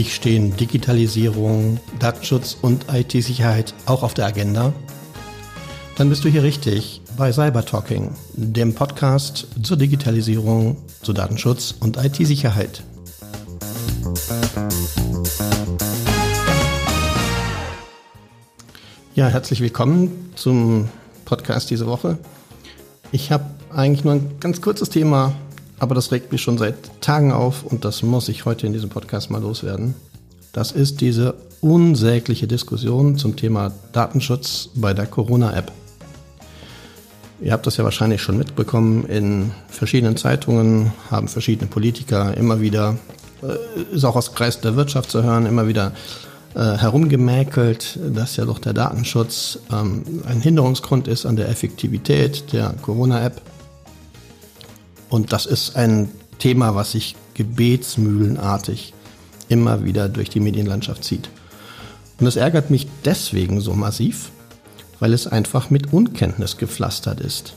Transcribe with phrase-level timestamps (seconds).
[0.00, 4.72] dich stehen Digitalisierung, Datenschutz und IT-Sicherheit auch auf der Agenda?
[5.96, 11.98] Dann bist du hier richtig bei Cyber Talking, dem Podcast zur Digitalisierung, zu Datenschutz und
[11.98, 12.82] IT-Sicherheit.
[19.14, 20.88] Ja, herzlich willkommen zum
[21.26, 22.16] Podcast diese Woche.
[23.12, 25.34] Ich habe eigentlich nur ein ganz kurzes Thema
[25.80, 28.90] aber das regt mich schon seit Tagen auf und das muss ich heute in diesem
[28.90, 29.94] Podcast mal loswerden.
[30.52, 35.72] Das ist diese unsägliche Diskussion zum Thema Datenschutz bei der Corona-App.
[37.40, 39.06] Ihr habt das ja wahrscheinlich schon mitbekommen.
[39.06, 42.98] In verschiedenen Zeitungen haben verschiedene Politiker immer wieder,
[43.42, 45.92] äh, ist auch aus Kreis der Wirtschaft zu hören, immer wieder
[46.54, 52.74] äh, herumgemäkelt, dass ja doch der Datenschutz ähm, ein Hinderungsgrund ist an der Effektivität der
[52.82, 53.40] Corona-App.
[55.10, 56.08] Und das ist ein
[56.38, 58.94] Thema, was sich gebetsmühlenartig
[59.48, 61.28] immer wieder durch die Medienlandschaft zieht.
[62.18, 64.30] Und das ärgert mich deswegen so massiv,
[65.00, 67.54] weil es einfach mit Unkenntnis gepflastert ist.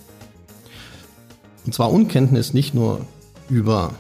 [1.66, 3.06] Und zwar Unkenntnis nicht nur
[3.50, 3.94] über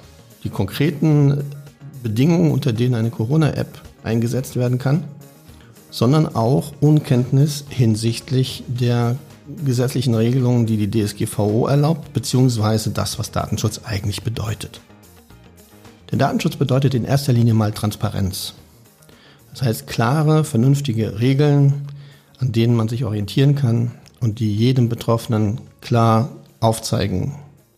[0.43, 1.43] die konkreten
[2.01, 5.05] Bedingungen, unter denen eine Corona-App eingesetzt werden kann,
[5.89, 9.17] sondern auch Unkenntnis hinsichtlich der
[9.65, 14.81] gesetzlichen Regelungen, die die DSGVO erlaubt, beziehungsweise das, was Datenschutz eigentlich bedeutet.
[16.11, 18.53] Der Datenschutz bedeutet in erster Linie mal Transparenz.
[19.51, 21.87] Das heißt klare, vernünftige Regeln,
[22.39, 27.35] an denen man sich orientieren kann und die jedem Betroffenen klar aufzeigen,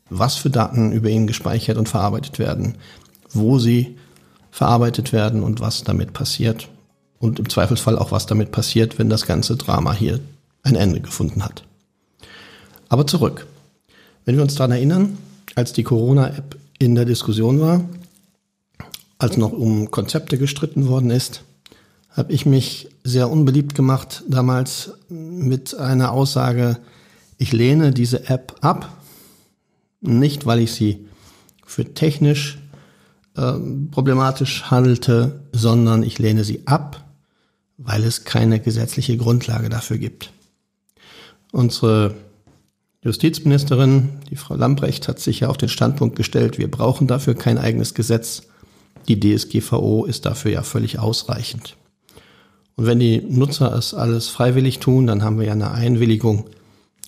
[0.10, 2.76] was für Daten über ihn gespeichert und verarbeitet werden,
[3.32, 3.98] wo sie
[4.52, 6.70] verarbeitet werden und was damit passiert.
[7.20, 10.20] Und im Zweifelsfall auch, was damit passiert, wenn das ganze Drama hier
[10.66, 11.64] ein Ende gefunden hat.
[12.90, 13.48] Aber zurück.
[14.26, 15.18] Wenn wir uns daran erinnern,
[15.56, 17.86] als die Corona-App in der Diskussion war,
[19.18, 21.44] als noch um Konzepte gestritten worden ist,
[22.10, 26.78] habe ich mich sehr unbeliebt gemacht damals mit einer Aussage,
[27.38, 28.90] ich lehne diese App ab,
[30.02, 31.08] nicht weil ich sie
[31.66, 32.58] für technisch
[33.36, 33.54] äh,
[33.92, 37.04] problematisch halte, sondern ich lehne sie ab,
[37.78, 40.32] weil es keine gesetzliche Grundlage dafür gibt.
[41.56, 42.16] Unsere
[43.02, 47.58] Justizministerin, die Frau Lambrecht, hat sich ja auf den Standpunkt gestellt, wir brauchen dafür kein
[47.58, 48.44] eigenes Gesetz.
[49.08, 51.78] Die DSGVO ist dafür ja völlig ausreichend.
[52.76, 56.44] Und wenn die Nutzer es alles freiwillig tun, dann haben wir ja eine Einwilligung.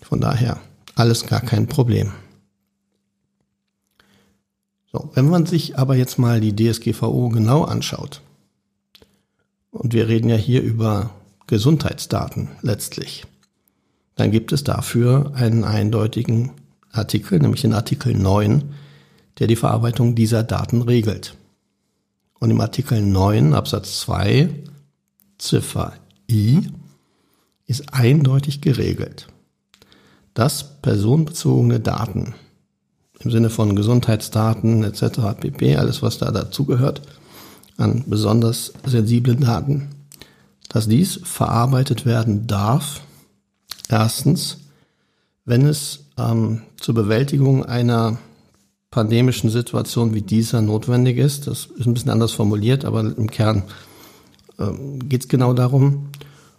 [0.01, 0.61] Von daher
[0.95, 2.13] alles gar kein Problem.
[4.93, 8.21] So, wenn man sich aber jetzt mal die DSGVO genau anschaut,
[9.71, 11.09] und wir reden ja hier über
[11.47, 13.25] Gesundheitsdaten letztlich,
[14.17, 16.51] dann gibt es dafür einen eindeutigen
[16.91, 18.73] Artikel, nämlich den Artikel 9,
[19.39, 21.35] der die Verarbeitung dieser Daten regelt.
[22.39, 24.49] Und im Artikel 9 Absatz 2
[25.37, 25.93] Ziffer
[26.29, 26.67] I
[27.67, 29.27] ist eindeutig geregelt,
[30.33, 32.33] dass personenbezogene Daten
[33.19, 35.39] im Sinne von Gesundheitsdaten etc.
[35.39, 37.01] pp, alles was da dazugehört,
[37.77, 39.89] an besonders sensiblen Daten,
[40.69, 43.01] dass dies verarbeitet werden darf
[43.89, 44.57] Erstens,
[45.45, 48.17] wenn es ähm, zur Bewältigung einer
[48.91, 53.63] pandemischen Situation wie dieser notwendig ist, das ist ein bisschen anders formuliert, aber im Kern
[54.59, 56.09] ähm, geht es genau darum.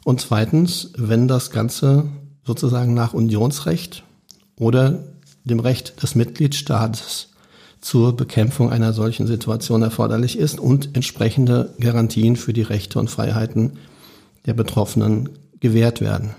[0.05, 2.07] Und zweitens, wenn das Ganze
[2.45, 4.05] sozusagen nach Unionsrecht
[4.59, 5.05] oder
[5.45, 7.29] dem Recht des Mitgliedstaates
[7.81, 13.79] zur Bekämpfung einer solchen Situation erforderlich ist und entsprechende Garantien für die Rechte und Freiheiten
[14.47, 15.29] der Betroffenen
[15.61, 16.35] gewährt werden.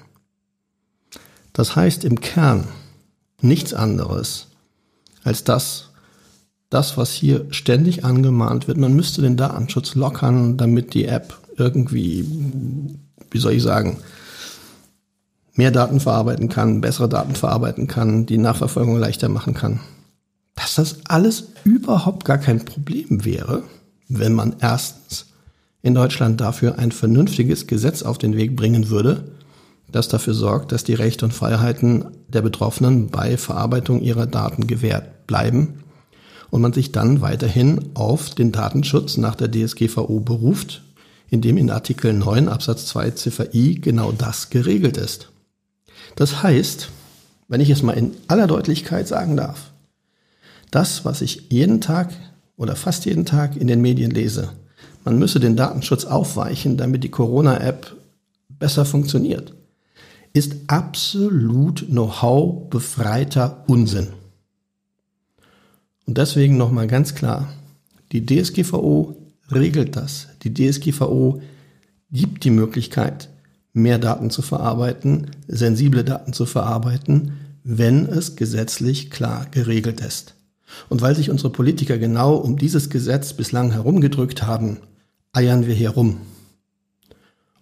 [1.59, 2.69] Das heißt im Kern
[3.41, 4.47] nichts anderes
[5.25, 5.89] als das,
[6.69, 8.77] das, was hier ständig angemahnt wird.
[8.77, 12.23] Man müsste den Datenschutz lockern, damit die App irgendwie,
[13.29, 13.97] wie soll ich sagen,
[15.53, 19.81] mehr Daten verarbeiten kann, bessere Daten verarbeiten kann, die Nachverfolgung leichter machen kann.
[20.55, 23.63] Dass das alles überhaupt gar kein Problem wäre,
[24.07, 25.25] wenn man erstens
[25.81, 29.25] in Deutschland dafür ein vernünftiges Gesetz auf den Weg bringen würde,
[29.91, 35.27] das dafür sorgt, dass die Rechte und Freiheiten der Betroffenen bei Verarbeitung ihrer Daten gewährt
[35.27, 35.83] bleiben
[36.49, 40.83] und man sich dann weiterhin auf den Datenschutz nach der DSGVO beruft,
[41.29, 45.29] indem in Artikel 9 Absatz 2 Ziffer I genau das geregelt ist.
[46.15, 46.89] Das heißt,
[47.47, 49.71] wenn ich es mal in aller Deutlichkeit sagen darf,
[50.71, 52.13] das, was ich jeden Tag
[52.57, 54.49] oder fast jeden Tag in den Medien lese,
[55.03, 57.95] man müsse den Datenschutz aufweichen, damit die Corona-App
[58.49, 59.53] besser funktioniert
[60.39, 64.07] ist absolut Know-how befreiter Unsinn.
[66.05, 67.53] Und deswegen nochmal ganz klar,
[68.13, 69.17] die DSGVO
[69.51, 70.29] regelt das.
[70.43, 71.41] Die DSGVO
[72.09, 73.27] gibt die Möglichkeit,
[73.73, 77.33] mehr Daten zu verarbeiten, sensible Daten zu verarbeiten,
[77.65, 80.35] wenn es gesetzlich klar geregelt ist.
[80.87, 84.77] Und weil sich unsere Politiker genau um dieses Gesetz bislang herumgedrückt haben,
[85.33, 86.21] eiern wir hier rum.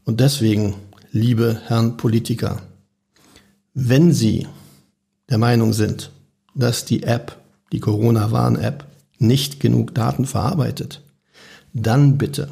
[0.06, 0.76] Und deswegen,
[1.18, 2.62] liebe Herren Politiker,
[3.74, 4.48] wenn Sie
[5.30, 6.12] der Meinung sind,
[6.56, 7.38] dass die App,
[7.72, 8.86] die Corona-Warn-App,
[9.18, 11.02] nicht genug Daten verarbeitet,
[11.74, 12.50] dann bitte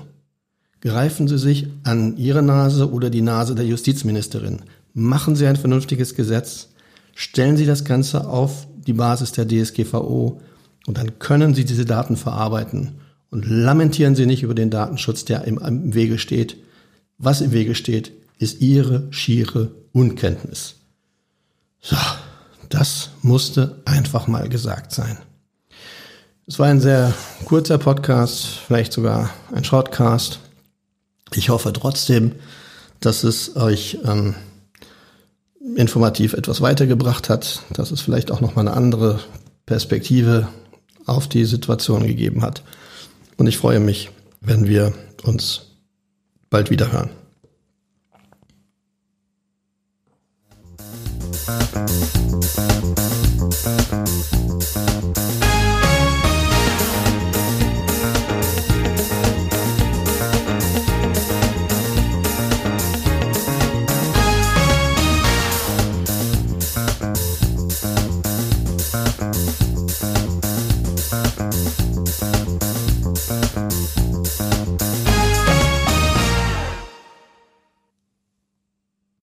[0.82, 4.64] greifen Sie sich an Ihre Nase oder die Nase der Justizministerin.
[4.94, 6.70] Machen Sie ein vernünftiges Gesetz,
[7.14, 10.42] stellen Sie das Ganze auf die Basis der DSGVO
[10.88, 12.96] und dann können Sie diese Daten verarbeiten
[13.30, 16.58] und lamentieren Sie nicht über den Datenschutz, der im, im Wege steht.
[17.18, 20.76] Was im Wege steht, ist Ihre schiere Unkenntnis.
[21.82, 21.98] So,
[22.70, 25.18] das musste einfach mal gesagt sein.
[26.48, 27.14] Es war ein sehr
[27.46, 30.40] kurzer Podcast, vielleicht sogar ein Shortcast.
[31.34, 32.34] Ich hoffe trotzdem,
[33.00, 34.36] dass es euch ähm,
[35.76, 39.20] informativ etwas weitergebracht hat, dass es vielleicht auch nochmal eine andere
[39.66, 40.48] Perspektive
[41.06, 42.64] auf die Situation gegeben hat.
[43.38, 44.12] Und ich freue mich,
[44.42, 44.94] wenn wir
[45.24, 45.72] uns
[46.50, 47.10] bald wieder hören.
[51.48, 53.15] Thank you.